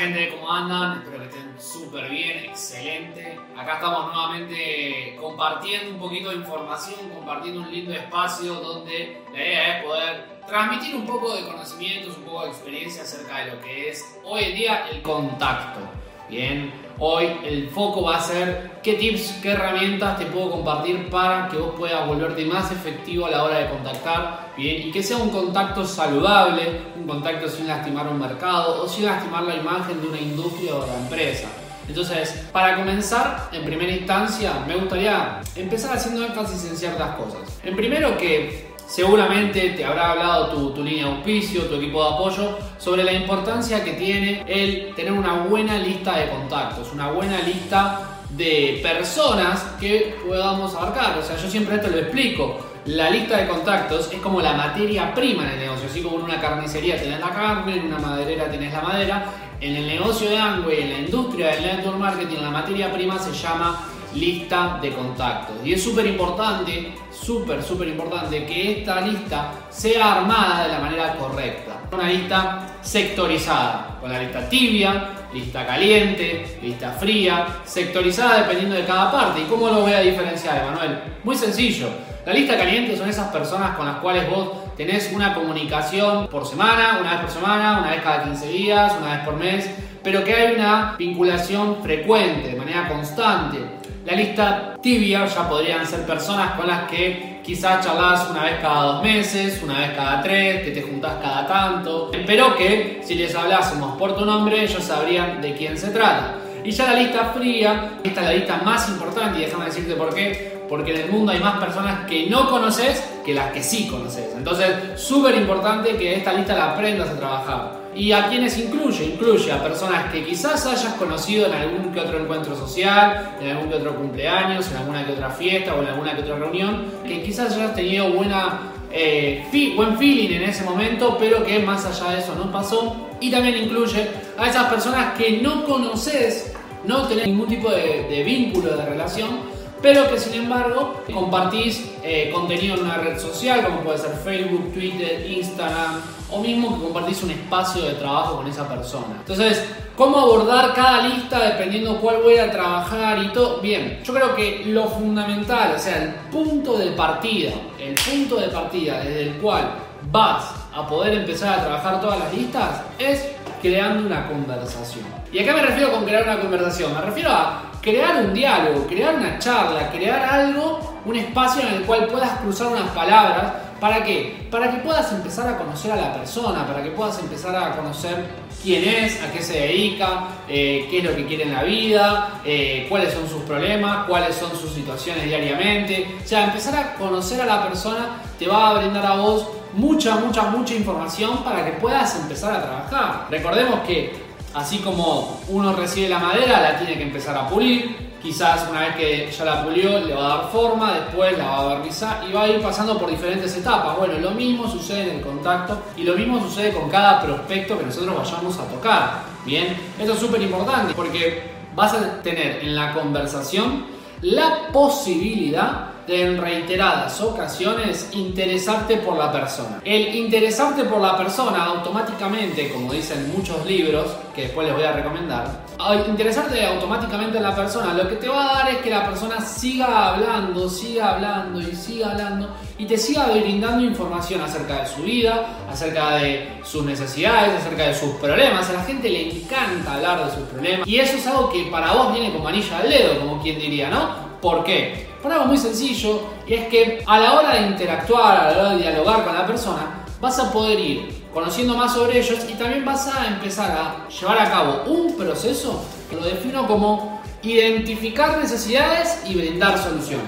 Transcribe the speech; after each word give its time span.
3, 0.00 0.08
2, 0.08 0.10
Buena 0.10 0.16
gente, 0.16 0.34
¿cómo 0.34 0.50
andan? 0.50 0.98
Espero 1.02 1.18
que 1.18 1.24
estén 1.26 1.60
súper 1.60 2.08
bien, 2.08 2.44
excelente. 2.46 3.38
Acá 3.54 3.74
estamos 3.74 4.14
nuevamente 4.14 5.14
compartiendo 5.20 5.90
un 5.90 5.98
poquito 5.98 6.30
de 6.30 6.36
información, 6.36 7.10
compartiendo 7.14 7.60
un 7.60 7.70
lindo 7.70 7.92
espacio 7.92 8.54
donde 8.54 9.22
la 9.30 9.38
idea 9.38 9.76
es 9.76 9.84
poder 9.84 10.40
transmitir 10.46 10.96
un 10.96 11.06
poco 11.06 11.34
de 11.36 11.44
conocimientos, 11.44 12.16
un 12.16 12.24
poco 12.24 12.44
de 12.44 12.48
experiencia 12.48 13.02
acerca 13.02 13.44
de 13.44 13.52
lo 13.52 13.60
que 13.60 13.90
es 13.90 14.18
hoy 14.24 14.44
en 14.44 14.56
día 14.56 14.88
el 14.90 15.02
contacto. 15.02 15.80
Bien, 16.30 16.72
hoy 17.00 17.26
el 17.44 17.68
foco 17.70 18.04
va 18.04 18.18
a 18.18 18.20
ser 18.20 18.78
qué 18.84 18.94
tips, 18.94 19.40
qué 19.42 19.50
herramientas 19.50 20.16
te 20.16 20.26
puedo 20.26 20.52
compartir 20.52 21.10
para 21.10 21.48
que 21.48 21.56
vos 21.56 21.74
puedas 21.76 22.06
volverte 22.06 22.44
más 22.44 22.70
efectivo 22.70 23.26
a 23.26 23.30
la 23.30 23.42
hora 23.42 23.58
de 23.58 23.68
contactar, 23.68 24.52
bien, 24.56 24.86
y 24.86 24.92
que 24.92 25.02
sea 25.02 25.16
un 25.16 25.30
contacto 25.30 25.84
saludable, 25.84 26.82
un 26.96 27.04
contacto 27.04 27.48
sin 27.48 27.66
lastimar 27.66 28.06
un 28.06 28.20
mercado 28.20 28.80
o 28.80 28.88
sin 28.88 29.06
lastimar 29.06 29.42
la 29.42 29.56
imagen 29.56 30.00
de 30.00 30.06
una 30.06 30.20
industria 30.20 30.76
o 30.76 30.82
de 30.82 30.86
la 30.86 30.98
empresa. 30.98 31.48
Entonces, 31.88 32.46
para 32.52 32.76
comenzar, 32.76 33.48
en 33.52 33.64
primera 33.64 33.90
instancia, 33.90 34.52
me 34.68 34.76
gustaría 34.76 35.40
empezar 35.56 35.96
haciendo 35.96 36.24
énfasis 36.24 36.70
en 36.70 36.76
ciertas 36.76 37.16
cosas. 37.16 37.58
En 37.64 37.74
primero 37.74 38.16
que 38.16 38.69
Seguramente 38.90 39.70
te 39.70 39.84
habrá 39.84 40.10
hablado 40.10 40.72
tu, 40.72 40.82
línea 40.82 41.04
de 41.04 41.12
auspicio, 41.12 41.62
tu 41.66 41.76
equipo 41.76 42.02
de 42.02 42.10
apoyo, 42.12 42.58
sobre 42.76 43.04
la 43.04 43.12
importancia 43.12 43.84
que 43.84 43.92
tiene 43.92 44.42
el 44.48 44.92
tener 44.96 45.12
una 45.12 45.44
buena 45.44 45.78
lista 45.78 46.18
de 46.18 46.28
contactos, 46.28 46.90
una 46.92 47.08
buena 47.08 47.40
lista 47.40 48.18
de 48.30 48.80
personas 48.82 49.60
que 49.78 50.16
podamos 50.26 50.74
abarcar. 50.74 51.16
O 51.18 51.22
sea, 51.22 51.36
yo 51.36 51.48
siempre 51.48 51.76
esto 51.76 51.88
lo 51.88 51.98
explico. 51.98 52.58
La 52.86 53.10
lista 53.10 53.36
de 53.36 53.46
contactos 53.46 54.10
es 54.12 54.20
como 54.20 54.40
la 54.40 54.54
materia 54.54 55.14
prima 55.14 55.44
en 55.44 55.50
el 55.50 55.58
negocio. 55.60 55.86
Así 55.88 56.02
como 56.02 56.18
en 56.18 56.24
una 56.24 56.40
carnicería 56.40 57.00
tenés 57.00 57.20
la 57.20 57.30
carne, 57.30 57.76
en 57.76 57.86
una 57.86 57.98
maderera 57.98 58.50
tenés 58.50 58.72
la 58.72 58.80
madera. 58.80 59.24
En 59.60 59.76
el 59.76 59.86
negocio 59.86 60.28
de 60.28 60.36
Angway, 60.36 60.80
en 60.80 60.90
la 60.90 60.98
industria 60.98 61.54
del 61.54 61.62
network 61.62 61.96
marketing, 61.96 62.38
la 62.42 62.50
materia 62.50 62.92
prima 62.92 63.20
se 63.20 63.32
llama 63.32 63.86
lista 64.14 64.78
de 64.80 64.92
contactos. 64.92 65.56
Y 65.64 65.74
es 65.74 65.82
súper 65.82 66.06
importante, 66.06 66.94
súper, 67.10 67.62
súper 67.62 67.88
importante 67.88 68.44
que 68.44 68.80
esta 68.80 69.00
lista 69.00 69.52
sea 69.70 70.20
armada 70.20 70.64
de 70.64 70.68
la 70.72 70.78
manera 70.78 71.16
correcta. 71.16 71.80
Una 71.92 72.08
lista 72.08 72.66
sectorizada, 72.82 73.98
con 74.00 74.10
la 74.10 74.20
lista 74.20 74.48
tibia, 74.48 75.10
lista 75.32 75.66
caliente, 75.66 76.58
lista 76.62 76.92
fría, 76.92 77.46
sectorizada 77.64 78.42
dependiendo 78.42 78.76
de 78.76 78.84
cada 78.84 79.10
parte. 79.10 79.40
¿Y 79.40 79.44
cómo 79.44 79.68
lo 79.68 79.80
voy 79.80 79.92
a 79.92 80.00
diferenciar, 80.00 80.62
Emanuel? 80.62 80.98
Muy 81.24 81.36
sencillo. 81.36 81.88
La 82.26 82.32
lista 82.32 82.56
caliente 82.56 82.96
son 82.96 83.08
esas 83.08 83.28
personas 83.28 83.76
con 83.76 83.86
las 83.86 83.96
cuales 83.96 84.28
vos 84.28 84.74
tenés 84.76 85.10
una 85.12 85.34
comunicación 85.34 86.28
por 86.28 86.46
semana, 86.46 86.98
una 87.00 87.12
vez 87.12 87.20
por 87.20 87.30
semana, 87.30 87.78
una 87.80 87.90
vez 87.90 88.02
cada 88.02 88.24
15 88.24 88.48
días, 88.48 88.92
una 89.00 89.16
vez 89.16 89.24
por 89.24 89.36
mes, 89.36 89.70
pero 90.02 90.24
que 90.24 90.34
hay 90.34 90.54
una 90.54 90.94
vinculación 90.98 91.82
frecuente, 91.82 92.48
de 92.48 92.56
manera 92.56 92.88
constante. 92.88 93.79
La 94.04 94.14
lista 94.14 94.78
tibia 94.82 95.26
ya 95.26 95.48
podrían 95.48 95.86
ser 95.86 96.06
personas 96.06 96.52
con 96.52 96.66
las 96.66 96.88
que 96.88 97.40
quizás 97.44 97.84
charlas 97.84 98.30
una 98.30 98.44
vez 98.44 98.58
cada 98.60 98.82
dos 98.84 99.02
meses, 99.02 99.60
una 99.62 99.80
vez 99.80 99.90
cada 99.94 100.22
tres, 100.22 100.62
que 100.62 100.70
te 100.70 100.82
juntás 100.82 101.14
cada 101.22 101.46
tanto, 101.46 102.10
pero 102.26 102.56
que 102.56 103.02
si 103.04 103.14
les 103.14 103.34
hablásemos 103.34 103.98
por 103.98 104.16
tu 104.16 104.24
nombre 104.24 104.62
ellos 104.62 104.82
sabrían 104.82 105.42
de 105.42 105.52
quién 105.54 105.76
se 105.76 105.88
trata. 105.88 106.36
Y 106.64 106.70
ya 106.70 106.92
la 106.92 106.98
lista 106.98 107.32
fría, 107.34 107.98
esta 108.02 108.20
es 108.22 108.26
la 108.26 108.32
lista 108.32 108.56
más 108.64 108.88
importante 108.88 109.38
y 109.38 109.42
déjame 109.42 109.66
decirte 109.66 109.94
por 109.94 110.14
qué, 110.14 110.64
porque 110.68 110.94
en 110.94 111.02
el 111.02 111.10
mundo 111.10 111.32
hay 111.32 111.40
más 111.40 111.58
personas 111.58 112.06
que 112.06 112.26
no 112.30 112.48
conoces 112.48 113.04
que 113.24 113.34
las 113.34 113.52
que 113.52 113.62
sí 113.62 113.86
conoces. 113.86 114.34
Entonces, 114.34 114.68
súper 114.96 115.34
importante 115.36 115.96
que 115.96 116.14
esta 116.14 116.32
lista 116.32 116.54
la 116.54 116.72
aprendas 116.72 117.10
a 117.10 117.18
trabajar. 117.18 117.79
¿Y 117.94 118.12
a 118.12 118.28
quiénes 118.28 118.56
incluye? 118.56 119.04
Incluye 119.04 119.50
a 119.50 119.62
personas 119.62 120.12
que 120.12 120.24
quizás 120.24 120.64
hayas 120.66 120.94
conocido 120.94 121.46
en 121.46 121.54
algún 121.54 121.92
que 121.92 122.00
otro 122.00 122.20
encuentro 122.20 122.54
social, 122.54 123.36
en 123.40 123.48
algún 123.48 123.68
que 123.68 123.74
otro 123.76 123.96
cumpleaños, 123.96 124.70
en 124.70 124.76
alguna 124.76 125.04
que 125.04 125.12
otra 125.12 125.30
fiesta 125.30 125.74
o 125.74 125.82
en 125.82 125.88
alguna 125.88 126.14
que 126.14 126.22
otra 126.22 126.36
reunión, 126.36 126.84
que 127.04 127.22
quizás 127.22 127.52
hayas 127.54 127.74
tenido 127.74 128.12
buena, 128.12 128.60
eh, 128.92 129.44
buen 129.76 129.98
feeling 129.98 130.36
en 130.36 130.44
ese 130.44 130.62
momento, 130.62 131.16
pero 131.18 131.44
que 131.44 131.58
más 131.58 131.84
allá 131.84 132.12
de 132.12 132.20
eso 132.20 132.34
no 132.36 132.52
pasó. 132.52 133.08
Y 133.20 133.30
también 133.30 133.56
incluye 133.56 134.08
a 134.38 134.48
esas 134.48 134.66
personas 134.68 135.18
que 135.18 135.40
no 135.42 135.64
conoces, 135.64 136.54
no 136.84 137.08
tenés 137.08 137.26
ningún 137.26 137.48
tipo 137.48 137.70
de, 137.70 138.06
de 138.08 138.22
vínculo, 138.22 138.76
de 138.76 138.84
relación, 138.84 139.49
pero 139.82 140.10
que 140.10 140.18
sin 140.18 140.34
embargo 140.34 141.02
compartís 141.12 141.90
eh, 142.02 142.30
contenido 142.32 142.76
en 142.76 142.84
una 142.84 142.98
red 142.98 143.18
social, 143.18 143.64
como 143.64 143.80
puede 143.80 143.98
ser 143.98 144.12
Facebook, 144.24 144.72
Twitter, 144.72 145.30
Instagram, 145.30 146.00
o 146.30 146.40
mismo 146.40 146.76
que 146.76 146.84
compartís 146.84 147.22
un 147.22 147.30
espacio 147.30 147.82
de 147.82 147.94
trabajo 147.94 148.36
con 148.36 148.46
esa 148.46 148.68
persona. 148.68 149.16
Entonces, 149.18 149.64
¿cómo 149.96 150.18
abordar 150.18 150.74
cada 150.74 151.08
lista 151.08 151.40
dependiendo 151.40 152.00
cuál 152.00 152.22
voy 152.22 152.38
a 152.38 152.50
trabajar 152.50 153.22
y 153.22 153.28
todo? 153.32 153.60
Bien, 153.60 154.00
yo 154.04 154.14
creo 154.14 154.34
que 154.36 154.62
lo 154.66 154.86
fundamental, 154.88 155.74
o 155.76 155.78
sea, 155.78 156.02
el 156.02 156.10
punto 156.30 156.78
de 156.78 156.92
partida, 156.92 157.52
el 157.78 157.94
punto 157.94 158.36
de 158.36 158.48
partida 158.48 159.00
desde 159.00 159.22
el 159.22 159.32
cual 159.38 159.70
vas 160.10 160.54
a 160.72 160.86
poder 160.86 161.14
empezar 161.14 161.58
a 161.58 161.62
trabajar 161.62 162.00
todas 162.00 162.18
las 162.18 162.32
listas 162.32 162.82
es 162.98 163.28
creando 163.60 164.06
una 164.06 164.28
conversación. 164.28 165.04
¿Y 165.32 165.40
acá 165.40 165.54
me 165.54 165.62
refiero 165.62 165.92
con 165.92 166.04
crear 166.04 166.24
una 166.24 166.40
conversación? 166.40 166.94
Me 166.94 167.00
refiero 167.00 167.30
a 167.30 167.69
crear 167.80 168.24
un 168.24 168.34
diálogo, 168.34 168.86
crear 168.86 169.14
una 169.14 169.38
charla, 169.38 169.90
crear 169.90 170.22
algo, 170.22 171.00
un 171.04 171.16
espacio 171.16 171.62
en 171.62 171.74
el 171.74 171.82
cual 171.82 172.06
puedas 172.06 172.38
cruzar 172.40 172.68
unas 172.68 172.90
palabras. 172.90 173.52
¿Para 173.80 174.04
qué? 174.04 174.46
Para 174.50 174.70
que 174.70 174.78
puedas 174.78 175.10
empezar 175.10 175.48
a 175.48 175.56
conocer 175.56 175.92
a 175.92 175.96
la 175.96 176.12
persona, 176.12 176.66
para 176.66 176.82
que 176.82 176.90
puedas 176.90 177.18
empezar 177.18 177.56
a 177.56 177.74
conocer 177.74 178.26
quién 178.62 178.86
es, 178.86 179.22
a 179.22 179.32
qué 179.32 179.42
se 179.42 179.58
dedica, 179.58 180.28
eh, 180.46 180.86
qué 180.90 180.98
es 180.98 181.04
lo 181.04 181.16
que 181.16 181.24
quiere 181.24 181.44
en 181.44 181.54
la 181.54 181.62
vida, 181.62 182.40
eh, 182.44 182.84
cuáles 182.90 183.14
son 183.14 183.26
sus 183.26 183.42
problemas, 183.44 184.06
cuáles 184.06 184.36
son 184.36 184.50
sus 184.54 184.72
situaciones 184.72 185.24
diariamente. 185.24 186.06
O 186.22 186.28
sea, 186.28 186.44
empezar 186.44 186.76
a 186.76 186.94
conocer 186.96 187.40
a 187.40 187.46
la 187.46 187.66
persona 187.66 188.18
te 188.38 188.46
va 188.46 188.68
a 188.68 188.74
brindar 188.80 189.06
a 189.06 189.16
vos 189.16 189.48
mucha, 189.72 190.16
mucha, 190.16 190.42
mucha 190.50 190.74
información 190.74 191.42
para 191.42 191.64
que 191.64 191.72
puedas 191.72 192.14
empezar 192.16 192.56
a 192.56 192.62
trabajar. 192.62 193.26
Recordemos 193.30 193.80
que 193.86 194.29
Así 194.54 194.78
como 194.78 195.40
uno 195.48 195.72
recibe 195.74 196.08
la 196.08 196.18
madera, 196.18 196.60
la 196.60 196.78
tiene 196.78 196.96
que 196.96 197.04
empezar 197.04 197.36
a 197.36 197.48
pulir. 197.48 198.10
Quizás 198.20 198.66
una 198.68 198.80
vez 198.80 198.96
que 198.96 199.30
ya 199.30 199.44
la 199.44 199.64
pulió, 199.64 199.98
le 200.00 200.14
va 200.14 200.24
a 200.24 200.36
dar 200.36 200.50
forma, 200.50 200.92
después 200.92 201.38
la 201.38 201.46
va 201.46 201.58
a 201.58 201.64
barnizar 201.64 202.22
y 202.28 202.32
va 202.32 202.42
a 202.42 202.48
ir 202.48 202.60
pasando 202.60 202.98
por 202.98 203.08
diferentes 203.08 203.56
etapas. 203.56 203.96
Bueno, 203.96 204.18
lo 204.18 204.32
mismo 204.32 204.68
sucede 204.68 205.10
en 205.10 205.16
el 205.16 205.22
contacto 205.22 205.80
y 205.96 206.02
lo 206.02 206.14
mismo 206.14 206.38
sucede 206.40 206.74
con 206.74 206.90
cada 206.90 207.22
prospecto 207.22 207.78
que 207.78 207.86
nosotros 207.86 208.14
vayamos 208.14 208.58
a 208.58 208.64
tocar. 208.64 209.22
Bien, 209.46 209.74
esto 209.98 210.12
es 210.12 210.18
súper 210.18 210.42
importante 210.42 210.92
porque 210.94 211.42
vas 211.74 211.94
a 211.94 212.20
tener 212.20 212.62
en 212.62 212.74
la 212.74 212.92
conversación 212.92 213.86
la 214.22 214.68
posibilidad 214.70 215.90
en 216.10 216.40
reiteradas 216.40 217.20
ocasiones 217.20 218.08
interesarte 218.12 218.96
por 218.98 219.16
la 219.16 219.30
persona. 219.30 219.80
El 219.84 220.14
interesarte 220.14 220.84
por 220.84 221.00
la 221.00 221.16
persona 221.16 221.64
automáticamente, 221.64 222.70
como 222.70 222.92
dicen 222.92 223.32
muchos 223.36 223.64
libros, 223.64 224.06
que 224.34 224.42
después 224.42 224.66
les 224.66 224.76
voy 224.76 224.84
a 224.84 224.92
recomendar, 224.92 225.70
interesarte 226.06 226.64
automáticamente 226.66 227.38
en 227.38 227.42
la 227.42 227.54
persona, 227.54 227.94
lo 227.94 228.08
que 228.08 228.16
te 228.16 228.28
va 228.28 228.50
a 228.50 228.54
dar 228.58 228.70
es 228.70 228.78
que 228.78 228.90
la 228.90 229.06
persona 229.06 229.40
siga 229.40 230.10
hablando, 230.10 230.68
siga 230.68 231.14
hablando 231.14 231.60
y 231.60 231.74
siga 231.74 232.10
hablando 232.12 232.48
y 232.78 232.86
te 232.86 232.98
siga 232.98 233.26
brindando 233.28 233.84
información 233.84 234.40
acerca 234.40 234.82
de 234.82 234.86
su 234.86 235.02
vida, 235.02 235.64
acerca 235.70 236.16
de 236.16 236.60
sus 236.64 236.84
necesidades, 236.84 237.60
acerca 237.60 237.88
de 237.88 237.94
sus 237.94 238.10
problemas. 238.16 238.68
A 238.70 238.74
la 238.74 238.84
gente 238.84 239.08
le 239.08 239.30
encanta 239.30 239.94
hablar 239.94 240.26
de 240.26 240.34
sus 240.34 240.48
problemas 240.48 240.86
y 240.86 240.98
eso 240.98 241.16
es 241.16 241.26
algo 241.26 241.50
que 241.50 241.64
para 241.70 241.92
vos 241.92 242.12
viene 242.12 242.32
como 242.32 242.48
anilla 242.48 242.78
al 242.78 242.88
dedo, 242.88 243.18
como 243.20 243.42
quien 243.42 243.58
diría, 243.58 243.88
¿no? 243.88 244.30
¿Por 244.40 244.64
qué? 244.64 245.09
Por 245.22 245.30
algo 245.30 245.46
muy 245.46 245.58
sencillo, 245.58 246.20
y 246.46 246.54
es 246.54 246.68
que 246.68 247.04
a 247.06 247.18
la 247.18 247.34
hora 247.34 247.54
de 247.54 247.66
interactuar, 247.66 248.38
a 248.38 248.52
la 248.52 248.58
hora 248.58 248.70
de 248.70 248.78
dialogar 248.78 249.24
con 249.24 249.34
la 249.34 249.46
persona, 249.46 250.04
vas 250.20 250.38
a 250.38 250.50
poder 250.50 250.80
ir 250.80 251.24
conociendo 251.32 251.76
más 251.76 251.92
sobre 251.92 252.18
ellos 252.18 252.38
y 252.48 252.54
también 252.54 252.84
vas 252.84 253.06
a 253.06 253.26
empezar 253.26 253.70
a 253.70 254.08
llevar 254.08 254.38
a 254.38 254.50
cabo 254.50 254.82
un 254.86 255.16
proceso 255.16 255.84
que 256.08 256.16
lo 256.16 256.22
defino 256.22 256.66
como 256.66 257.20
identificar 257.42 258.38
necesidades 258.38 259.22
y 259.26 259.34
brindar 259.34 259.78
soluciones. 259.78 260.26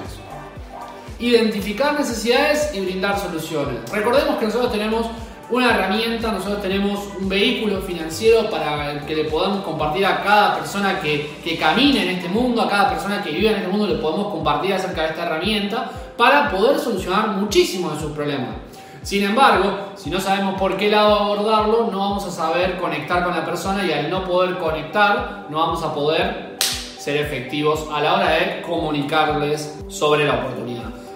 Identificar 1.19 1.99
necesidades 1.99 2.71
y 2.75 2.81
brindar 2.81 3.19
soluciones. 3.19 3.91
Recordemos 3.91 4.37
que 4.39 4.47
nosotros 4.47 4.73
tenemos 4.73 5.07
una 5.53 5.75
herramienta, 5.75 6.33
nosotros 6.33 6.63
tenemos 6.63 7.09
un 7.21 7.29
vehículo 7.29 7.83
financiero 7.83 8.49
para 8.49 9.05
que 9.05 9.15
le 9.15 9.25
podamos 9.25 9.63
compartir 9.63 10.07
a 10.07 10.23
cada 10.23 10.57
persona 10.57 10.99
que, 10.99 11.41
que 11.45 11.59
camine 11.59 12.05
en 12.05 12.17
este 12.17 12.29
mundo, 12.31 12.63
a 12.63 12.71
cada 12.71 12.89
persona 12.89 13.23
que 13.23 13.33
vive 13.33 13.51
en 13.51 13.57
este 13.57 13.69
mundo, 13.69 13.87
le 13.87 13.97
podemos 13.97 14.29
compartir 14.29 14.73
acerca 14.73 15.03
de 15.03 15.09
esta 15.09 15.27
herramienta 15.27 15.91
para 16.17 16.51
poder 16.51 16.79
solucionar 16.79 17.29
muchísimos 17.29 17.95
de 17.95 18.01
sus 18.01 18.13
problemas. 18.13 18.57
Sin 19.03 19.25
embargo, 19.25 19.91
si 19.95 20.09
no 20.09 20.21
sabemos 20.21 20.59
por 20.59 20.79
qué 20.79 20.91
lado 20.91 21.17
abordarlo, 21.17 21.89
no 21.93 21.99
vamos 21.99 22.25
a 22.25 22.31
saber 22.31 22.79
conectar 22.79 23.23
con 23.23 23.35
la 23.35 23.45
persona 23.45 23.85
y 23.85 23.93
al 23.93 24.09
no 24.09 24.25
poder 24.25 24.57
conectar, 24.57 25.49
no 25.51 25.59
vamos 25.59 25.83
a 25.83 25.93
poder 25.93 26.57
ser 26.99 27.19
efectivos 27.19 27.89
a 27.93 28.01
la 28.01 28.15
hora 28.15 28.31
de 28.31 28.63
comunicarles 28.63 29.77
sobre 29.89 30.25
la 30.25 30.37
oportunidad. 30.37 30.72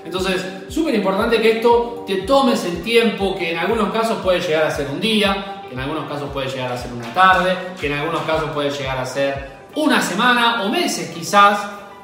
Entonces, 0.06 0.40
súper 0.68 0.94
importante 0.94 1.40
que 1.40 1.58
esto 1.58 2.04
te 2.06 2.18
tomes 2.18 2.64
el 2.64 2.80
tiempo, 2.82 3.34
que 3.36 3.50
en 3.50 3.58
algunos 3.58 3.92
casos 3.92 4.18
puede 4.22 4.40
llegar 4.40 4.64
a 4.64 4.70
ser 4.70 4.88
un 4.88 5.00
día, 5.00 5.64
que 5.68 5.74
en 5.74 5.80
algunos 5.80 6.08
casos 6.08 6.30
puede 6.32 6.48
llegar 6.48 6.70
a 6.72 6.78
ser 6.78 6.92
una 6.92 7.12
tarde, 7.12 7.56
que 7.80 7.88
en 7.88 7.94
algunos 7.94 8.22
casos 8.22 8.50
puede 8.50 8.70
llegar 8.70 8.98
a 8.98 9.04
ser 9.04 9.50
una 9.74 10.00
semana 10.00 10.62
o 10.62 10.68
meses 10.68 11.10
quizás. 11.10 11.58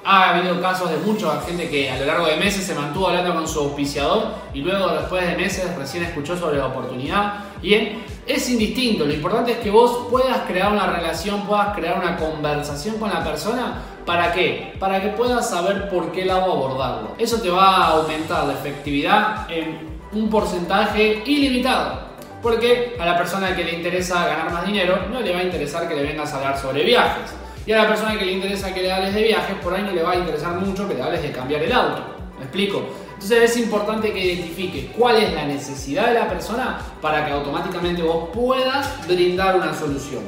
Ha 0.05 0.31
habido 0.31 0.61
casos 0.61 0.91
de 0.91 0.97
mucha 0.97 1.41
gente 1.43 1.71
que 1.71 1.89
a 1.89 1.97
lo 1.97 2.07
largo 2.07 2.27
de 2.27 2.37
meses 2.37 2.65
se 2.65 2.75
mantuvo 2.75 3.07
hablando 3.07 3.35
con 3.35 3.47
su 3.47 3.61
auspiciador 3.61 4.35
y 4.53 4.61
luego 4.61 4.89
después 4.89 5.25
de 5.25 5.37
meses 5.37 5.73
recién 5.77 6.03
escuchó 6.03 6.37
sobre 6.37 6.59
la 6.59 6.67
oportunidad. 6.67 7.35
Bien, 7.63 8.03
es 8.27 8.49
indistinto, 8.49 9.05
lo 9.05 9.13
importante 9.13 9.53
es 9.53 9.59
que 9.59 9.71
vos 9.71 10.07
puedas 10.11 10.39
crear 10.47 10.73
una 10.73 10.87
relación, 10.87 11.45
puedas 11.47 11.75
crear 11.75 11.99
una 11.99 12.17
conversación 12.17 12.99
con 12.99 13.11
la 13.11 13.25
persona. 13.25 13.83
¿Para 14.07 14.33
qué? 14.33 14.75
Para 14.79 15.01
que 15.01 15.09
puedas 15.09 15.49
saber 15.49 15.89
por 15.89 16.13
qué 16.13 16.25
lado 16.25 16.53
abordarlo. 16.53 17.15
Eso 17.19 17.41
te 17.41 17.51
va 17.51 17.77
a 17.77 17.87
aumentar 17.93 18.47
la 18.47 18.55
efectividad 18.55 19.51
en 19.51 19.79
un 20.13 20.29
porcentaje 20.29 21.23
ilimitado. 21.27 22.13
Porque 22.43 22.97
a 22.99 23.07
la 23.07 23.17
persona 23.17 23.55
que 23.55 23.65
le 23.65 23.75
interesa 23.75 24.27
ganar 24.27 24.53
más 24.53 24.67
dinero 24.67 25.07
no 25.11 25.21
le 25.21 25.33
va 25.33 25.41
a 25.41 25.45
interesar 25.45 25.89
que 25.89 25.95
le 25.95 26.03
vengas 26.03 26.33
a 26.33 26.39
hablar 26.39 26.59
sobre 26.59 26.83
viajes. 26.85 27.33
Y 27.65 27.73
a 27.73 27.83
la 27.83 27.89
persona 27.89 28.19
que 28.19 28.25
le 28.25 28.33
interesa 28.33 28.75
que 28.75 28.83
le 28.83 28.93
hables 28.93 29.15
de 29.15 29.23
viajes, 29.23 29.57
por 29.63 29.73
ahí 29.73 29.83
no 29.83 29.93
le 29.93 30.03
va 30.03 30.13
a 30.13 30.17
interesar 30.17 30.55
mucho 30.55 30.89
que 30.89 30.95
le 30.95 31.03
hables 31.03 31.23
de 31.23 31.31
cambiar 31.31 31.63
el 31.63 31.73
auto. 31.73 32.03
¿Me 32.39 32.45
explico? 32.45 32.83
Entonces 33.23 33.53
es 33.53 33.57
importante 33.59 34.13
que 34.13 34.19
identifiques 34.19 34.87
cuál 34.99 35.17
es 35.17 35.33
la 35.33 35.45
necesidad 35.45 36.09
de 36.09 36.15
la 36.15 36.29
persona 36.29 36.81
para 37.01 37.25
que 37.25 37.31
automáticamente 37.31 38.03
vos 38.03 38.31
puedas 38.35 39.07
brindar 39.07 39.55
una 39.55 39.73
solución. 39.73 40.25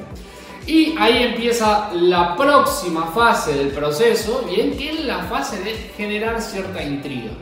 Y 0.64 0.94
ahí 0.96 1.24
empieza 1.24 1.90
la 1.92 2.36
próxima 2.36 3.06
fase 3.06 3.54
del 3.54 3.68
proceso, 3.70 4.44
bien, 4.48 4.78
que 4.78 4.90
es 4.90 5.04
la 5.06 5.24
fase 5.24 5.60
de 5.64 5.74
generar 5.96 6.40
cierta 6.40 6.84
intriga. 6.84 7.32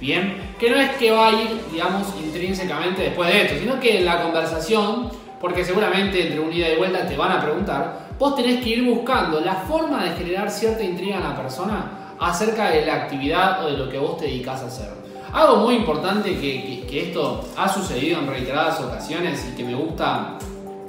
Bien, 0.00 0.54
que 0.58 0.70
no 0.70 0.76
es 0.76 0.92
que 0.96 1.10
va 1.10 1.28
a 1.28 1.32
ir, 1.32 1.60
digamos, 1.70 2.06
intrínsecamente 2.24 3.02
después 3.02 3.30
de 3.30 3.42
esto, 3.42 3.58
sino 3.60 3.78
que 3.78 4.00
la 4.00 4.22
conversación, 4.22 5.10
porque 5.38 5.66
seguramente 5.66 6.28
entre 6.28 6.40
un 6.40 6.50
ida 6.50 6.70
y 6.70 6.76
vuelta 6.76 7.06
te 7.06 7.14
van 7.14 7.32
a 7.32 7.42
preguntar, 7.42 8.08
vos 8.18 8.34
tenés 8.36 8.64
que 8.64 8.70
ir 8.70 8.84
buscando 8.84 9.38
la 9.42 9.54
forma 9.54 10.02
de 10.02 10.16
generar 10.16 10.50
cierta 10.50 10.82
intriga 10.82 11.18
en 11.18 11.24
la 11.24 11.36
persona 11.36 12.03
acerca 12.20 12.70
de 12.70 12.86
la 12.86 12.94
actividad 12.94 13.64
o 13.64 13.70
de 13.70 13.76
lo 13.76 13.88
que 13.88 13.98
vos 13.98 14.18
te 14.18 14.26
dedicas 14.26 14.62
a 14.62 14.66
hacer. 14.66 15.04
Algo 15.32 15.56
muy 15.56 15.74
importante 15.74 16.38
que, 16.38 16.84
esto 16.94 17.44
ha 17.56 17.68
sucedido 17.68 18.20
en 18.20 18.28
reiteradas 18.28 18.80
ocasiones 18.80 19.44
y 19.50 19.56
que 19.56 19.64
me 19.64 19.74
gusta 19.74 20.38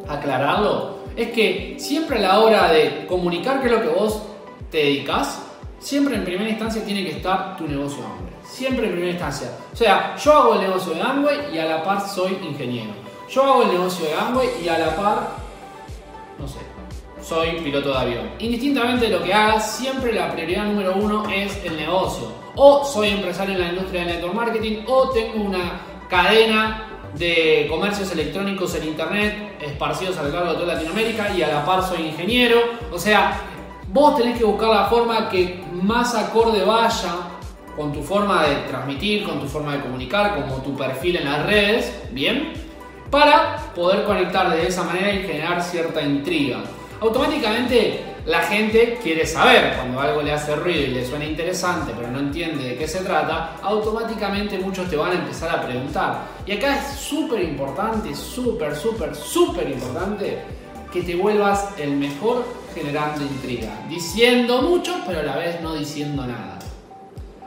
aclararlo, 0.07 0.99
es 1.15 1.31
que 1.31 1.77
siempre 1.79 2.19
a 2.19 2.21
la 2.21 2.39
hora 2.39 2.71
de 2.71 3.07
comunicar 3.07 3.59
qué 3.59 3.67
es 3.67 3.71
lo 3.71 3.81
que 3.81 3.87
vos 3.87 4.21
te 4.69 4.77
dedicas, 4.77 5.41
siempre 5.79 6.15
en 6.15 6.23
primera 6.23 6.47
instancia 6.47 6.83
tiene 6.83 7.03
que 7.03 7.13
estar 7.13 7.57
tu 7.57 7.67
negocio 7.67 7.97
de 7.97 8.05
Amway. 8.05 8.33
Siempre 8.43 8.85
en 8.85 8.91
primera 8.91 9.11
instancia. 9.13 9.49
O 9.73 9.75
sea, 9.75 10.15
yo 10.15 10.33
hago 10.33 10.53
el 10.53 10.61
negocio 10.61 10.93
de 10.93 11.01
Amway 11.01 11.37
y 11.51 11.57
a 11.57 11.65
la 11.65 11.83
par 11.83 12.07
soy 12.07 12.37
ingeniero. 12.43 12.91
Yo 13.27 13.43
hago 13.43 13.63
el 13.63 13.69
negocio 13.69 14.05
de 14.05 14.13
Amway 14.13 14.49
y 14.63 14.67
a 14.67 14.77
la 14.77 14.95
par, 14.95 15.29
no 16.37 16.47
sé, 16.47 16.59
soy 17.27 17.59
piloto 17.61 17.89
de 17.89 17.97
avión. 17.97 18.29
Indistintamente 18.39 19.05
de 19.05 19.17
lo 19.17 19.23
que 19.23 19.33
hagas, 19.33 19.77
siempre 19.77 20.13
la 20.13 20.31
prioridad 20.31 20.65
número 20.65 20.95
uno 20.95 21.27
es 21.29 21.59
el 21.63 21.75
negocio. 21.75 22.27
O 22.55 22.85
soy 22.85 23.09
empresario 23.09 23.55
en 23.55 23.61
la 23.61 23.69
industria 23.69 24.01
del 24.01 24.15
network 24.15 24.35
marketing 24.35 24.83
o 24.87 25.09
tengo 25.09 25.43
una 25.43 25.81
cadena 26.07 26.87
de 27.15 27.65
comercios 27.69 28.11
electrónicos 28.11 28.75
en 28.75 28.89
internet 28.89 29.57
esparcidos 29.61 30.17
a 30.17 30.23
lo 30.23 30.29
largo 30.29 30.51
de 30.51 30.59
toda 30.59 30.73
Latinoamérica 30.73 31.35
y 31.35 31.41
a 31.41 31.47
la 31.47 31.65
par 31.65 31.83
soy 31.83 32.03
ingeniero. 32.03 32.59
O 32.91 32.99
sea, 32.99 33.41
vos 33.87 34.15
tenés 34.17 34.37
que 34.37 34.43
buscar 34.43 34.69
la 34.69 34.85
forma 34.85 35.29
que 35.29 35.63
más 35.71 36.13
acorde 36.13 36.63
vaya 36.63 37.15
con 37.75 37.91
tu 37.91 38.01
forma 38.03 38.43
de 38.43 38.55
transmitir, 38.67 39.23
con 39.23 39.39
tu 39.39 39.47
forma 39.47 39.73
de 39.73 39.81
comunicar, 39.81 40.35
como 40.35 40.61
tu 40.61 40.75
perfil 40.77 41.17
en 41.17 41.25
las 41.25 41.45
redes, 41.45 42.03
¿bien? 42.11 42.53
Para 43.09 43.57
poder 43.75 44.03
conectar 44.03 44.49
de 44.49 44.67
esa 44.67 44.83
manera 44.83 45.13
y 45.13 45.23
generar 45.23 45.61
cierta 45.61 46.01
intriga 46.01 46.59
automáticamente 47.07 48.15
la 48.25 48.41
gente 48.41 48.99
quiere 49.01 49.25
saber 49.25 49.75
cuando 49.75 49.99
algo 49.99 50.21
le 50.21 50.31
hace 50.31 50.55
ruido 50.55 50.81
y 50.81 50.87
le 50.87 51.05
suena 51.05 51.25
interesante, 51.25 51.93
pero 51.95 52.09
no 52.09 52.19
entiende 52.19 52.69
de 52.69 52.75
qué 52.75 52.87
se 52.87 53.01
trata, 53.01 53.57
automáticamente 53.61 54.57
muchos 54.57 54.89
te 54.89 54.95
van 54.95 55.11
a 55.11 55.15
empezar 55.15 55.49
a 55.49 55.61
preguntar. 55.61 56.21
Y 56.45 56.53
acá 56.53 56.77
es 56.77 56.99
súper 56.99 57.43
importante, 57.43 58.15
súper, 58.15 58.75
súper, 58.75 59.15
súper 59.15 59.69
importante 59.69 60.39
que 60.91 61.01
te 61.03 61.15
vuelvas 61.15 61.69
el 61.77 61.91
mejor 61.91 62.45
generando 62.73 63.21
intriga, 63.21 63.69
diciendo 63.87 64.61
mucho, 64.61 64.95
pero 65.05 65.19
a 65.19 65.23
la 65.23 65.35
vez 65.35 65.61
no 65.61 65.75
diciendo 65.75 66.25
nada. 66.25 66.57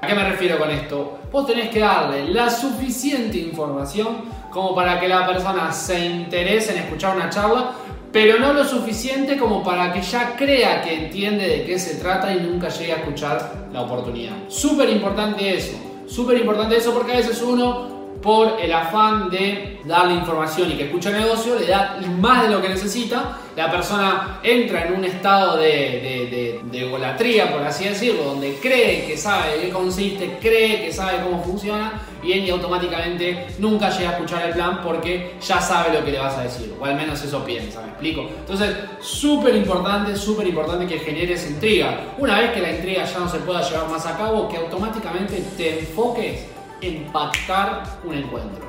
¿A 0.00 0.06
qué 0.06 0.14
me 0.14 0.28
refiero 0.28 0.58
con 0.58 0.70
esto? 0.70 1.18
Vos 1.32 1.46
tenés 1.46 1.70
que 1.70 1.80
darle 1.80 2.28
la 2.28 2.48
suficiente 2.48 3.36
información 3.38 4.38
como 4.50 4.74
para 4.74 5.00
que 5.00 5.08
la 5.08 5.26
persona 5.26 5.72
se 5.72 5.98
interese 6.06 6.72
en 6.72 6.84
escuchar 6.84 7.16
una 7.16 7.28
charla, 7.28 7.72
pero 8.12 8.38
no 8.38 8.52
lo 8.52 8.64
suficiente 8.64 9.36
como 9.36 9.62
para 9.62 9.92
que 9.92 10.02
ya 10.02 10.36
crea 10.36 10.82
que 10.82 10.94
entiende 10.94 11.46
de 11.46 11.64
qué 11.64 11.78
se 11.78 11.96
trata 11.96 12.32
y 12.32 12.40
nunca 12.40 12.68
llegue 12.68 12.92
a 12.92 12.96
escuchar 12.96 13.68
la 13.72 13.82
oportunidad. 13.82 14.34
Súper 14.48 14.88
importante 14.88 15.54
eso, 15.54 15.76
súper 16.06 16.38
importante 16.38 16.76
eso 16.76 16.92
porque 16.94 17.12
a 17.12 17.16
veces 17.16 17.42
uno 17.42 17.97
por 18.22 18.56
el 18.60 18.72
afán 18.72 19.30
de 19.30 19.80
darle 19.84 20.14
información 20.14 20.70
y 20.72 20.74
que 20.76 20.84
escuche 20.84 21.10
el 21.10 21.18
negocio, 21.18 21.58
le 21.58 21.66
da 21.66 21.98
más 22.18 22.42
de 22.42 22.50
lo 22.50 22.60
que 22.60 22.68
necesita, 22.68 23.38
la 23.56 23.70
persona 23.70 24.38
entra 24.42 24.86
en 24.86 24.94
un 24.94 25.04
estado 25.04 25.56
de, 25.56 26.60
de, 26.70 26.84
golatría, 26.88 27.52
por 27.52 27.62
así 27.62 27.84
decirlo, 27.84 28.24
donde 28.24 28.56
cree 28.62 29.06
que 29.06 29.16
sabe 29.16 29.60
qué 29.60 29.70
consiste, 29.70 30.38
cree 30.40 30.84
que 30.84 30.92
sabe 30.92 31.22
cómo 31.24 31.42
funciona, 31.42 32.00
bien 32.22 32.44
y 32.44 32.50
automáticamente 32.50 33.48
nunca 33.58 33.90
llega 33.90 34.10
a 34.10 34.12
escuchar 34.12 34.48
el 34.48 34.54
plan 34.54 34.80
porque 34.82 35.34
ya 35.40 35.60
sabe 35.60 35.98
lo 35.98 36.04
que 36.04 36.12
le 36.12 36.18
vas 36.18 36.36
a 36.36 36.42
decir, 36.42 36.72
o 36.80 36.84
al 36.84 36.94
menos 36.94 37.22
eso 37.22 37.44
piensa, 37.44 37.82
¿me 37.82 37.88
explico? 37.88 38.22
Entonces, 38.22 38.76
súper 39.00 39.54
importante, 39.56 40.16
súper 40.16 40.46
importante 40.46 40.86
que 40.86 40.98
generes 41.00 41.48
intriga. 41.50 42.14
Una 42.18 42.38
vez 42.38 42.52
que 42.52 42.60
la 42.60 42.70
intriga 42.70 43.04
ya 43.04 43.18
no 43.18 43.28
se 43.28 43.38
pueda 43.38 43.62
llevar 43.68 43.88
más 43.88 44.06
a 44.06 44.16
cabo, 44.16 44.48
que 44.48 44.56
automáticamente 44.56 45.42
te 45.56 45.80
enfoques 45.80 46.57
impactar 46.80 47.82
un 48.04 48.14
encuentro. 48.14 48.64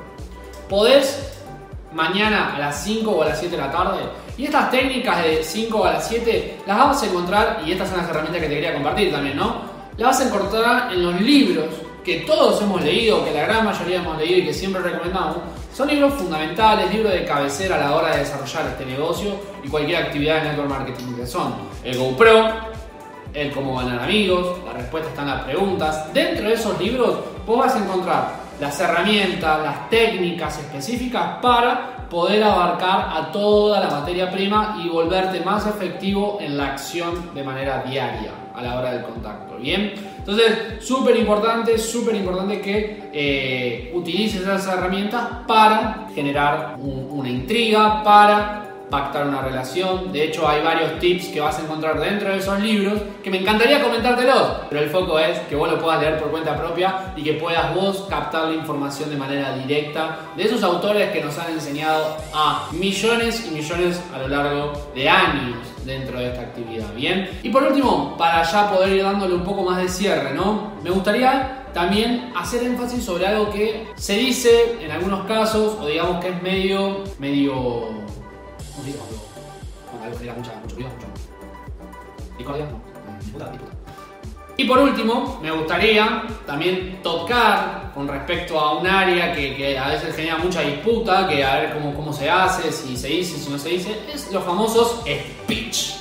Podés 0.67 1.39
mañana 1.93 2.55
a 2.55 2.59
las 2.59 2.83
5 2.83 3.09
o 3.09 3.23
a 3.23 3.29
las 3.29 3.39
7 3.39 3.55
de 3.55 3.61
la 3.61 3.71
tarde. 3.71 3.99
Y 4.37 4.45
estas 4.45 4.71
técnicas 4.71 5.23
de 5.23 5.43
5 5.43 5.85
a 5.85 5.93
las 5.93 6.07
7 6.07 6.59
las 6.65 6.77
vamos 6.77 7.01
a 7.01 7.05
encontrar, 7.05 7.61
y 7.65 7.71
estas 7.71 7.89
son 7.89 7.97
las 7.97 8.09
herramientas 8.09 8.41
que 8.41 8.47
te 8.47 8.55
quería 8.55 8.73
compartir 8.73 9.11
también, 9.11 9.37
¿no? 9.37 9.69
Las 9.97 10.09
vas 10.09 10.21
a 10.21 10.27
encontrar 10.27 10.93
en 10.93 11.03
los 11.03 11.19
libros 11.21 11.65
que 12.03 12.21
todos 12.21 12.61
hemos 12.61 12.81
leído, 12.81 13.23
que 13.25 13.31
la 13.31 13.43
gran 13.43 13.65
mayoría 13.65 13.97
hemos 13.97 14.17
leído 14.17 14.39
y 14.39 14.45
que 14.45 14.53
siempre 14.53 14.81
recomendamos. 14.81 15.37
Son 15.73 15.87
libros 15.87 16.13
fundamentales, 16.13 16.91
libros 16.93 17.11
de 17.11 17.25
cabecera 17.25 17.75
a 17.75 17.79
la 17.79 17.95
hora 17.95 18.11
de 18.11 18.19
desarrollar 18.19 18.67
este 18.67 18.85
negocio 18.85 19.31
y 19.63 19.67
cualquier 19.67 20.03
actividad 20.03 20.41
de 20.41 20.49
network 20.49 20.69
marketing 20.69 21.15
que 21.15 21.27
son 21.27 21.53
el 21.83 21.97
GoPro, 21.97 22.47
el 23.33 23.51
cómo 23.51 23.77
ganar 23.77 23.99
amigos, 23.99 24.57
la 24.65 24.73
respuesta 24.73 25.09
está 25.09 25.21
en 25.21 25.27
las 25.27 25.43
preguntas. 25.43 26.13
Dentro 26.13 26.47
de 26.47 26.55
esos 26.55 26.79
libros 26.79 27.15
vos 27.49 27.57
vas 27.57 27.75
a 27.75 27.79
encontrar 27.79 28.35
las 28.59 28.79
herramientas, 28.79 29.63
las 29.63 29.89
técnicas 29.89 30.59
específicas 30.59 31.39
para 31.41 32.05
poder 32.07 32.43
abarcar 32.43 33.09
a 33.11 33.31
toda 33.31 33.79
la 33.79 33.89
materia 33.89 34.29
prima 34.29 34.79
y 34.83 34.87
volverte 34.87 35.39
más 35.39 35.65
efectivo 35.65 36.37
en 36.39 36.55
la 36.55 36.73
acción 36.73 37.33
de 37.33 37.43
manera 37.43 37.81
diaria 37.81 38.33
a 38.53 38.61
la 38.61 38.77
hora 38.77 38.91
del 38.91 39.01
contacto. 39.01 39.55
Bien, 39.57 39.93
entonces 40.19 40.85
súper 40.85 41.17
importante, 41.17 41.75
súper 41.79 42.17
importante 42.17 42.61
que 42.61 43.09
eh, 43.11 43.91
utilices 43.95 44.41
esas 44.41 44.67
herramientas 44.67 45.27
para 45.47 46.07
generar 46.13 46.75
una 46.77 47.29
intriga, 47.29 48.03
para 48.03 48.68
pactar 48.89 49.27
una 49.27 49.41
relación. 49.41 50.11
De 50.11 50.25
hecho, 50.25 50.47
hay 50.47 50.63
varios 50.63 50.99
tips 50.99 51.27
que 51.27 51.39
vas 51.39 51.57
a 51.59 51.61
encontrar 51.61 51.99
dentro 51.99 52.29
de 52.29 52.37
esos 52.37 52.59
libros 52.59 52.99
que 53.23 53.29
me 53.29 53.39
encantaría 53.39 53.81
comentártelos, 53.81 54.51
pero 54.69 54.81
el 54.81 54.89
foco 54.89 55.19
es 55.19 55.39
que 55.41 55.55
vos 55.55 55.69
lo 55.69 55.79
puedas 55.79 56.01
leer 56.01 56.19
por 56.19 56.31
cuenta 56.31 56.55
propia 56.55 57.13
y 57.15 57.23
que 57.23 57.33
puedas 57.33 57.73
vos 57.73 58.05
captar 58.09 58.49
la 58.49 58.55
información 58.55 59.09
de 59.09 59.17
manera 59.17 59.55
directa 59.55 60.19
de 60.35 60.43
esos 60.43 60.63
autores 60.63 61.11
que 61.11 61.21
nos 61.23 61.37
han 61.37 61.51
enseñado 61.51 62.17
a 62.33 62.69
millones 62.71 63.45
y 63.47 63.55
millones 63.55 64.01
a 64.13 64.19
lo 64.19 64.27
largo 64.27 64.73
de 64.95 65.09
años 65.09 65.57
dentro 65.85 66.19
de 66.19 66.27
esta 66.27 66.41
actividad. 66.41 66.93
Bien, 66.93 67.29
y 67.43 67.49
por 67.49 67.63
último, 67.63 68.15
para 68.17 68.43
ya 68.43 68.69
poder 68.69 68.89
ir 68.89 69.03
dándole 69.03 69.35
un 69.35 69.43
poco 69.43 69.63
más 69.63 69.81
de 69.81 69.87
cierre, 69.87 70.33
¿no? 70.33 70.73
Me 70.83 70.89
gustaría 70.89 71.65
también 71.73 72.31
hacer 72.35 72.63
énfasis 72.63 73.03
sobre 73.03 73.27
algo 73.27 73.51
que 73.51 73.87
se 73.95 74.15
dice 74.17 74.77
en 74.81 74.91
algunos 74.91 75.25
casos, 75.25 75.77
o 75.79 75.85
digamos 75.85 76.23
que 76.23 76.29
es 76.29 76.41
medio, 76.41 77.03
medio 77.19 77.98
y 84.59 84.65
por 84.65 84.77
último, 84.79 85.39
me 85.41 85.51
gustaría 85.51 86.23
también 86.45 86.99
tocar 87.01 87.91
con 87.93 88.09
respecto 88.09 88.59
a 88.59 88.77
un 88.77 88.87
área 88.87 89.33
que, 89.33 89.77
a 89.77 89.87
veces 89.87 90.13
genera 90.13 90.37
mucha 90.37 90.61
disputa, 90.61 91.27
que 91.29 91.43
a 91.45 91.59
ver 91.59 91.73
cómo, 91.75 91.93
cómo 91.93 92.11
se 92.11 92.29
hace, 92.29 92.69
si 92.71 92.97
se 92.97 93.07
dice, 93.07 93.37
si 93.37 93.49
no 93.49 93.57
se 93.57 93.69
dice, 93.69 93.97
es 94.13 94.29
los 94.33 94.43
famosos 94.43 95.01
speech. 95.45 95.91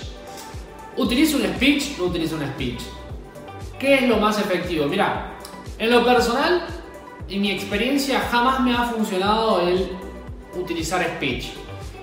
¿Utilizo 0.96 1.36
un 1.36 1.44
speech? 1.44 1.98
No 1.98 2.06
utilizo 2.06 2.34
un 2.34 2.46
speech. 2.48 2.80
¿Qué 3.78 3.94
es 3.94 4.02
lo 4.08 4.16
más 4.16 4.40
efectivo? 4.40 4.86
Mira, 4.86 5.34
en 5.78 5.90
lo 5.92 6.04
personal, 6.04 6.66
en 7.28 7.40
mi 7.40 7.52
experiencia 7.52 8.18
jamás 8.28 8.58
me 8.58 8.74
ha 8.74 8.86
funcionado 8.86 9.60
el 9.60 9.88
utilizar 10.56 11.00
speech. 11.04 11.50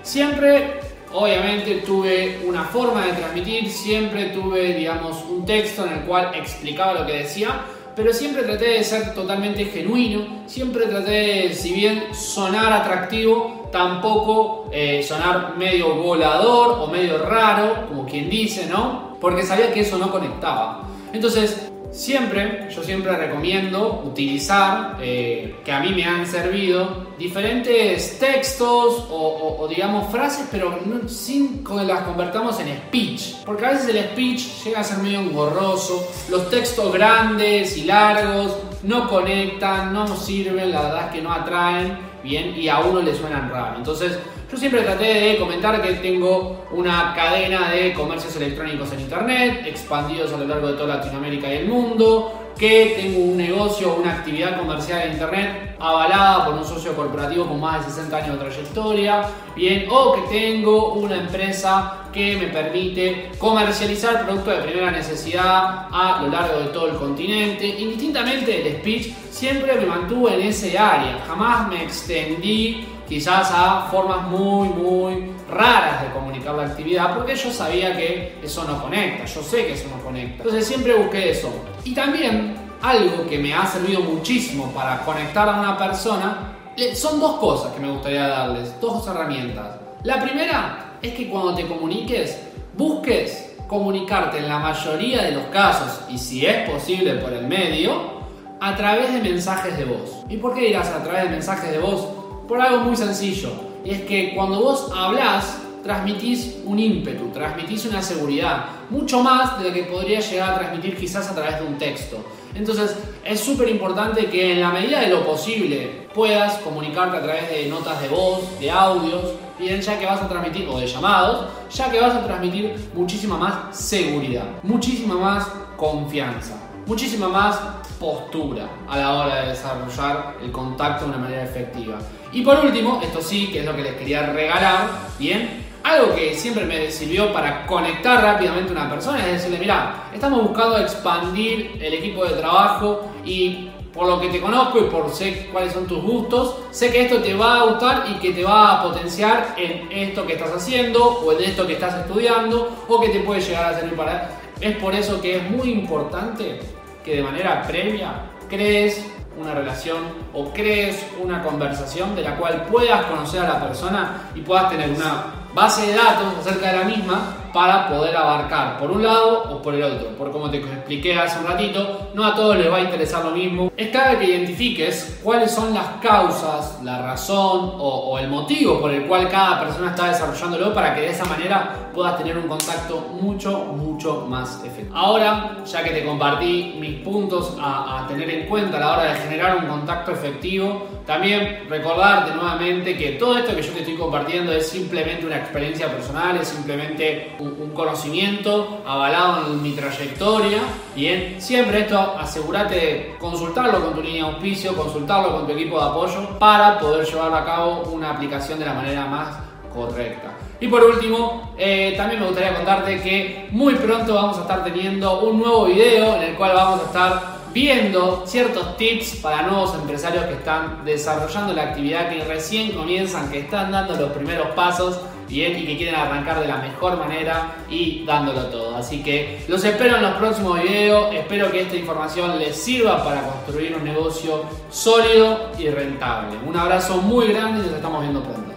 Siempre, 0.06 0.78
obviamente, 1.12 1.82
tuve 1.84 2.38
una 2.46 2.62
forma 2.62 3.04
de 3.04 3.14
transmitir, 3.14 3.68
siempre 3.68 4.26
tuve, 4.26 4.74
digamos, 4.74 5.24
un 5.28 5.44
texto 5.44 5.84
en 5.84 5.94
el 5.94 6.00
cual 6.02 6.30
explicaba 6.32 7.00
lo 7.00 7.04
que 7.04 7.14
decía, 7.14 7.62
pero 7.96 8.12
siempre 8.12 8.44
traté 8.44 8.66
de 8.68 8.84
ser 8.84 9.14
totalmente 9.14 9.64
genuino, 9.64 10.44
siempre 10.46 10.86
traté 10.86 11.10
de, 11.10 11.54
si 11.54 11.72
bien 11.72 12.14
sonar 12.14 12.72
atractivo, 12.72 13.68
tampoco 13.72 14.68
eh, 14.70 15.02
sonar 15.02 15.56
medio 15.58 15.96
volador 15.96 16.78
o 16.82 16.86
medio 16.86 17.18
raro, 17.18 17.88
como 17.88 18.06
quien 18.06 18.30
dice, 18.30 18.66
¿no? 18.66 19.16
Porque 19.20 19.42
sabía 19.42 19.72
que 19.72 19.80
eso 19.80 19.98
no 19.98 20.12
conectaba. 20.12 20.82
Entonces, 21.12 21.72
Siempre, 21.96 22.68
yo 22.70 22.82
siempre 22.82 23.16
recomiendo 23.16 24.02
utilizar, 24.04 24.98
eh, 25.00 25.56
que 25.64 25.72
a 25.72 25.80
mí 25.80 25.94
me 25.94 26.04
han 26.04 26.26
servido, 26.26 27.06
diferentes 27.18 28.18
textos 28.18 29.06
o, 29.10 29.66
digamos 29.66 30.12
frases, 30.12 30.46
pero 30.50 30.78
sin 31.08 31.64
que 31.64 31.74
las 31.84 32.02
convertamos 32.02 32.60
en 32.60 32.76
speech. 32.76 33.36
Porque 33.46 33.64
a 33.64 33.70
veces 33.70 33.88
el 33.88 34.04
speech 34.10 34.64
llega 34.64 34.80
a 34.80 34.84
ser 34.84 34.98
medio 34.98 35.20
engorroso, 35.20 36.06
los 36.28 36.50
textos 36.50 36.92
grandes 36.92 37.78
y 37.78 37.84
largos 37.84 38.54
no 38.82 39.08
conectan, 39.08 39.94
no 39.94 40.06
sirven, 40.16 40.72
la 40.72 40.82
verdad 40.82 41.06
es 41.06 41.14
que 41.14 41.22
no 41.22 41.32
atraen 41.32 41.96
bien 42.22 42.54
y 42.54 42.68
a 42.68 42.80
uno 42.80 43.00
le 43.00 43.14
suenan 43.14 43.50
raro. 43.50 43.78
Entonces, 43.78 44.18
yo 44.50 44.56
siempre 44.56 44.82
traté 44.82 45.04
de 45.04 45.36
comentar 45.38 45.82
que 45.82 45.94
tengo 45.94 46.66
una 46.70 47.12
cadena 47.14 47.70
de 47.70 47.92
comercios 47.92 48.36
electrónicos 48.36 48.92
en 48.92 49.00
Internet, 49.00 49.66
expandidos 49.66 50.32
a 50.32 50.36
lo 50.36 50.46
largo 50.46 50.68
de 50.68 50.74
toda 50.74 50.96
Latinoamérica 50.96 51.52
y 51.52 51.56
el 51.58 51.68
mundo, 51.68 52.46
que 52.56 52.94
tengo 52.96 53.24
un 53.24 53.36
negocio, 53.36 53.96
una 53.96 54.14
actividad 54.14 54.58
comercial 54.58 55.02
en 55.02 55.12
Internet 55.14 55.76
avalada 55.78 56.46
por 56.46 56.54
un 56.54 56.64
socio 56.64 56.94
corporativo 56.94 57.46
con 57.46 57.60
más 57.60 57.84
de 57.84 57.92
60 57.92 58.16
años 58.16 58.38
de 58.38 58.44
trayectoria, 58.46 59.28
bien, 59.54 59.86
o 59.90 60.14
que 60.14 60.22
tengo 60.38 60.94
una 60.94 61.16
empresa 61.16 62.04
que 62.12 62.36
me 62.36 62.46
permite 62.46 63.32
comercializar 63.38 64.24
productos 64.24 64.56
de 64.56 64.62
primera 64.62 64.90
necesidad 64.90 65.88
a 65.92 66.20
lo 66.22 66.28
largo 66.28 66.60
de 66.60 66.66
todo 66.66 66.88
el 66.88 66.96
continente. 66.96 67.66
Indistintamente 67.66 68.62
el 68.62 68.78
speech 68.78 69.12
siempre 69.30 69.74
me 69.74 69.86
mantuve 69.86 70.34
en 70.34 70.42
ese 70.42 70.78
área, 70.78 71.18
jamás 71.26 71.68
me 71.68 71.82
extendí 71.82 72.86
quizás 73.08 73.50
a 73.52 73.88
formas 73.90 74.28
muy, 74.28 74.68
muy 74.68 75.32
raras 75.50 76.02
de 76.02 76.10
comunicar 76.10 76.54
la 76.54 76.66
actividad, 76.66 77.14
porque 77.14 77.36
yo 77.36 77.50
sabía 77.50 77.96
que 77.96 78.38
eso 78.42 78.64
no 78.64 78.82
conecta, 78.82 79.24
yo 79.24 79.42
sé 79.42 79.66
que 79.66 79.74
eso 79.74 79.88
no 79.94 80.02
conecta. 80.02 80.42
Entonces 80.42 80.66
siempre 80.66 80.94
busqué 80.94 81.30
eso. 81.30 81.50
Y 81.84 81.94
también 81.94 82.56
algo 82.82 83.26
que 83.28 83.38
me 83.38 83.54
ha 83.54 83.64
servido 83.66 84.00
muchísimo 84.00 84.70
para 84.72 85.00
conectar 85.04 85.48
a 85.48 85.60
una 85.60 85.78
persona, 85.78 86.52
son 86.94 87.20
dos 87.20 87.36
cosas 87.36 87.72
que 87.72 87.80
me 87.80 87.90
gustaría 87.90 88.28
darles, 88.28 88.78
dos 88.80 89.06
herramientas. 89.06 89.78
La 90.02 90.20
primera 90.20 90.98
es 91.00 91.14
que 91.14 91.28
cuando 91.28 91.54
te 91.54 91.66
comuniques, 91.66 92.38
busques 92.76 93.54
comunicarte 93.66 94.38
en 94.38 94.48
la 94.48 94.58
mayoría 94.58 95.22
de 95.22 95.32
los 95.32 95.44
casos, 95.46 96.02
y 96.08 96.18
si 96.18 96.44
es 96.46 96.68
posible 96.68 97.14
por 97.14 97.32
el 97.32 97.46
medio, 97.46 98.16
a 98.60 98.76
través 98.76 99.12
de 99.12 99.20
mensajes 99.20 99.76
de 99.76 99.84
voz. 99.84 100.24
¿Y 100.28 100.36
por 100.36 100.54
qué 100.54 100.66
dirás 100.66 100.88
a 100.88 101.02
través 101.02 101.24
de 101.24 101.30
mensajes 101.30 101.70
de 101.70 101.78
voz? 101.78 102.08
Por 102.46 102.60
algo 102.60 102.84
muy 102.84 102.96
sencillo. 102.96 103.50
Y 103.84 103.90
es 103.90 104.02
que 104.02 104.34
cuando 104.34 104.60
vos 104.60 104.90
hablas, 104.94 105.58
transmitís 105.82 106.56
un 106.64 106.78
ímpetu, 106.78 107.28
transmitís 107.30 107.86
una 107.86 108.02
seguridad, 108.02 108.66
mucho 108.90 109.22
más 109.22 109.58
de 109.58 109.68
lo 109.68 109.74
que 109.74 109.84
podría 109.84 110.20
llegar 110.20 110.50
a 110.50 110.58
transmitir 110.58 110.96
quizás 110.96 111.28
a 111.30 111.34
través 111.34 111.60
de 111.60 111.66
un 111.66 111.78
texto. 111.78 112.18
Entonces 112.54 112.96
es 113.24 113.40
súper 113.40 113.68
importante 113.68 114.26
que 114.26 114.52
en 114.52 114.60
la 114.60 114.70
medida 114.70 115.00
de 115.00 115.08
lo 115.08 115.24
posible 115.24 116.08
puedas 116.14 116.54
comunicarte 116.58 117.18
a 117.18 117.22
través 117.22 117.50
de 117.50 117.66
notas 117.66 118.00
de 118.00 118.08
voz, 118.08 118.58
de 118.58 118.70
audios, 118.70 119.32
bien 119.58 119.80
ya 119.80 119.98
que 119.98 120.06
vas 120.06 120.22
a 120.22 120.28
transmitir, 120.28 120.68
o 120.68 120.78
de 120.78 120.86
llamados, 120.86 121.46
ya 121.70 121.90
que 121.90 122.00
vas 122.00 122.14
a 122.14 122.24
transmitir 122.24 122.74
muchísima 122.94 123.36
más 123.36 123.76
seguridad, 123.76 124.44
muchísima 124.62 125.14
más 125.16 125.46
confianza, 125.76 126.56
muchísima 126.86 127.28
más 127.28 127.58
postura 128.00 128.68
a 128.88 128.98
la 128.98 129.14
hora 129.14 129.42
de 129.42 129.48
desarrollar 129.48 130.36
el 130.42 130.50
contacto 130.50 131.04
de 131.04 131.10
una 131.10 131.18
manera 131.18 131.44
efectiva. 131.44 131.98
Y 132.36 132.42
por 132.42 132.62
último, 132.62 133.00
esto 133.02 133.22
sí, 133.22 133.46
que 133.46 133.60
es 133.60 133.64
lo 133.64 133.74
que 133.74 133.82
les 133.82 133.94
quería 133.94 134.26
regalar, 134.26 134.90
¿bien? 135.18 135.64
Algo 135.82 136.14
que 136.14 136.34
siempre 136.34 136.66
me 136.66 136.90
sirvió 136.90 137.32
para 137.32 137.64
conectar 137.64 138.22
rápidamente 138.22 138.68
a 138.68 138.72
una 138.72 138.90
persona 138.90 139.20
es 139.20 139.32
decirle, 139.32 139.58
mira, 139.58 140.10
estamos 140.12 140.42
buscando 140.42 140.76
expandir 140.76 141.78
el 141.80 141.94
equipo 141.94 142.26
de 142.26 142.34
trabajo 142.34 143.08
y 143.24 143.70
por 143.90 144.06
lo 144.06 144.20
que 144.20 144.28
te 144.28 144.38
conozco 144.38 144.80
y 144.80 144.82
por 144.82 145.10
sé 145.14 145.48
cuáles 145.50 145.72
son 145.72 145.86
tus 145.86 146.02
gustos, 146.02 146.56
sé 146.72 146.92
que 146.92 147.06
esto 147.06 147.22
te 147.22 147.32
va 147.32 147.60
a 147.60 147.64
gustar 147.68 148.04
y 148.10 148.18
que 148.18 148.34
te 148.34 148.44
va 148.44 148.72
a 148.72 148.82
potenciar 148.82 149.54
en 149.56 149.90
esto 149.90 150.26
que 150.26 150.34
estás 150.34 150.50
haciendo 150.50 151.02
o 151.02 151.32
en 151.32 151.42
esto 151.42 151.66
que 151.66 151.72
estás 151.72 152.02
estudiando 152.02 152.84
o 152.86 153.00
que 153.00 153.08
te 153.08 153.20
puede 153.20 153.40
llegar 153.40 153.72
a 153.72 153.80
servir 153.80 153.96
para... 153.96 154.28
Es 154.60 154.76
por 154.76 154.94
eso 154.94 155.22
que 155.22 155.38
es 155.38 155.50
muy 155.50 155.70
importante 155.70 156.60
que 157.02 157.16
de 157.16 157.22
manera 157.22 157.62
previa 157.62 158.26
crees 158.50 159.15
una 159.38 159.54
relación 159.54 159.98
o 160.32 160.50
crees 160.52 161.06
una 161.22 161.42
conversación 161.42 162.14
de 162.14 162.22
la 162.22 162.36
cual 162.36 162.66
puedas 162.70 163.04
conocer 163.06 163.42
a 163.42 163.48
la 163.54 163.60
persona 163.60 164.30
y 164.34 164.40
puedas 164.40 164.70
tener 164.70 164.90
una 164.90 165.26
base 165.54 165.86
de 165.86 165.94
datos 165.94 166.34
acerca 166.40 166.72
de 166.72 166.78
la 166.78 166.84
misma 166.84 167.36
para 167.56 167.88
poder 167.88 168.14
abarcar 168.14 168.76
por 168.76 168.90
un 168.90 169.02
lado 169.02 169.44
o 169.50 169.62
por 169.62 169.74
el 169.74 169.82
otro. 169.82 170.08
Por 170.18 170.30
como 170.30 170.50
te 170.50 170.58
expliqué 170.58 171.18
hace 171.18 171.38
un 171.38 171.46
ratito, 171.46 172.10
no 172.12 172.26
a 172.26 172.34
todos 172.34 172.54
les 172.58 172.70
va 172.70 172.76
a 172.76 172.80
interesar 172.82 173.24
lo 173.24 173.30
mismo. 173.30 173.72
Es 173.74 173.88
clave 173.88 174.18
que 174.18 174.24
identifiques 174.26 175.18
cuáles 175.22 175.52
son 175.52 175.72
las 175.72 175.86
causas, 176.02 176.78
la 176.84 177.00
razón 177.00 177.76
o, 177.78 178.18
el 178.18 178.28
motivo 178.28 178.78
por 178.78 178.90
el 178.90 179.06
cual 179.06 179.30
cada 179.30 179.60
persona 179.60 179.88
está 179.92 180.08
desarrollándolo 180.08 180.74
para 180.74 180.94
que 180.94 181.00
de 181.00 181.10
esa 181.12 181.24
manera 181.24 181.90
puedas 181.94 182.18
tener 182.18 182.36
un 182.36 182.46
contacto 182.46 183.00
mucho, 183.22 183.58
mucho 183.74 184.26
más 184.28 184.62
efectivo. 184.62 184.94
Ahora, 184.94 185.56
ya 185.64 185.82
que 185.82 185.90
te 185.92 186.04
compartí 186.04 186.76
mis 186.78 187.00
puntos 187.00 187.56
a, 187.58 188.04
a 188.04 188.06
tener 188.06 188.28
en 188.28 188.46
cuenta 188.48 188.76
a 188.76 188.80
la 188.80 188.92
hora 188.92 189.02
de 189.04 189.14
generar 189.20 189.56
un 189.56 189.66
contacto 189.66 190.12
efectivo, 190.12 190.86
también 191.06 191.66
recordarte 191.70 192.34
nuevamente 192.34 192.96
que 192.96 193.12
todo 193.12 193.38
esto 193.38 193.54
que 193.54 193.62
yo 193.62 193.72
te 193.72 193.78
estoy 193.78 193.94
compartiendo 193.94 194.52
es 194.52 194.68
simplemente 194.68 195.24
una 195.24 195.36
experiencia 195.36 195.88
personal, 195.88 196.36
es 196.36 196.48
simplemente 196.48 197.36
un, 197.60 197.70
conocimiento 197.70 198.82
avalado 198.86 199.46
en 199.46 199.62
mi 199.62 199.72
trayectoria. 199.72 200.60
Bien, 200.94 201.36
siempre 201.38 201.80
esto 201.80 201.98
asegúrate 202.18 202.74
de 202.74 203.16
consultarlo 203.18 203.80
con 203.82 203.94
tu 203.94 204.02
línea 204.02 204.24
de 204.24 204.30
auspicio, 204.32 204.74
consultarlo 204.74 205.32
con 205.32 205.46
tu 205.46 205.52
equipo 205.52 205.78
de 205.78 205.90
apoyo 205.90 206.38
para 206.38 206.78
poder 206.78 207.06
llevar 207.06 207.34
a 207.34 207.44
cabo 207.44 207.82
una 207.92 208.10
aplicación 208.10 208.58
de 208.58 208.64
la 208.64 208.74
manera 208.74 209.06
más 209.06 209.36
correcta. 209.74 210.32
Y 210.58 210.68
por 210.68 210.82
último, 210.82 211.54
eh, 211.58 211.94
también 211.96 212.20
me 212.20 212.26
gustaría 212.26 212.54
contarte 212.54 213.00
que 213.02 213.48
muy 213.50 213.74
pronto 213.74 214.14
vamos 214.14 214.38
a 214.38 214.42
estar 214.42 214.64
teniendo 214.64 215.20
un 215.20 215.38
nuevo 215.38 215.66
video 215.66 216.16
en 216.16 216.22
el 216.22 216.34
cual 216.34 216.54
vamos 216.54 216.80
a 216.80 216.84
estar 216.84 217.36
viendo 217.52 218.22
ciertos 218.26 218.76
tips 218.76 219.16
para 219.16 219.42
nuevos 219.42 219.74
empresarios 219.74 220.24
que 220.26 220.34
están 220.34 220.84
desarrollando 220.84 221.54
la 221.54 221.62
actividad, 221.62 222.10
que 222.10 222.24
recién 222.24 222.72
comienzan, 222.72 223.30
que 223.30 223.40
están 223.40 223.70
dando 223.70 223.96
los 223.96 224.10
primeros 224.12 224.48
pasos 224.48 225.00
y 225.28 225.66
que 225.66 225.76
quieren 225.76 225.94
arrancar 225.94 226.40
de 226.40 226.48
la 226.48 226.56
mejor 226.58 226.98
manera 226.98 227.56
y 227.68 228.04
dándolo 228.04 228.46
todo. 228.46 228.76
Así 228.76 229.02
que 229.02 229.44
los 229.48 229.64
espero 229.64 229.96
en 229.96 230.02
los 230.02 230.14
próximos 230.14 230.62
videos, 230.62 231.14
espero 231.14 231.50
que 231.50 231.62
esta 231.62 231.76
información 231.76 232.38
les 232.38 232.56
sirva 232.56 233.02
para 233.04 233.22
construir 233.22 233.74
un 233.76 233.84
negocio 233.84 234.44
sólido 234.70 235.50
y 235.58 235.68
rentable. 235.68 236.36
Un 236.46 236.56
abrazo 236.56 236.98
muy 236.98 237.28
grande 237.28 237.60
y 237.60 237.66
nos 237.66 237.76
estamos 237.76 238.00
viendo 238.02 238.22
pronto. 238.22 238.52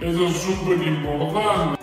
Eso 0.00 0.26
es 0.26 0.36
súper 0.36 0.86
importante. 0.86 1.81